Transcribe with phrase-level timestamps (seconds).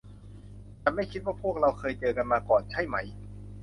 [0.81, 2.95] ฉันไม่คิดว่าพวกเราเคยเจอกันมาก่อน ใช่ไหม?